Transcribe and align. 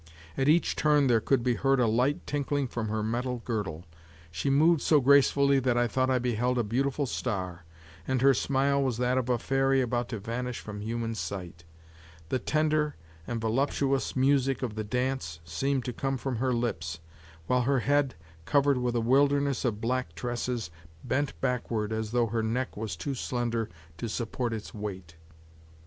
At 0.35 0.49
each 0.49 0.75
turn 0.75 1.05
there 1.05 1.19
could 1.21 1.43
be 1.43 1.53
heard 1.53 1.79
a 1.79 1.85
light 1.85 2.25
tinkling 2.25 2.67
from 2.67 2.87
her 2.89 3.03
metal 3.03 3.43
girdle; 3.45 3.85
she 4.31 4.49
moved 4.49 4.81
so 4.81 4.99
gracefully 4.99 5.59
that 5.59 5.77
I 5.77 5.85
thought 5.87 6.09
I 6.09 6.17
beheld 6.17 6.57
a 6.57 6.63
beautiful 6.63 7.05
star, 7.05 7.65
and 8.07 8.19
her 8.23 8.33
smile 8.33 8.81
was 8.81 8.97
that 8.97 9.19
of 9.19 9.29
a 9.29 9.37
fairy 9.37 9.79
about 9.79 10.09
to 10.09 10.17
vanish 10.17 10.59
from 10.59 10.81
human 10.81 11.13
sight. 11.13 11.65
The 12.29 12.39
tender 12.39 12.95
and 13.27 13.39
voluptuous 13.39 14.15
music 14.15 14.63
of 14.63 14.73
the 14.73 14.83
dance 14.83 15.39
seemed 15.45 15.85
to 15.85 15.93
come 15.93 16.17
from 16.17 16.37
her 16.37 16.51
lips, 16.51 16.99
while 17.45 17.61
her 17.61 17.81
head, 17.81 18.15
covered 18.45 18.79
with 18.79 18.95
a 18.95 19.01
wilderness 19.01 19.63
of 19.63 19.81
black 19.81 20.15
tresses, 20.15 20.71
bent 21.03 21.39
backward 21.41 21.93
as 21.93 22.09
though 22.09 22.25
her 22.25 22.41
neck 22.41 22.75
was 22.75 22.95
too 22.95 23.13
slender 23.13 23.69
to 23.99 24.09
support 24.09 24.51
its 24.51 24.73
weight. 24.73 25.15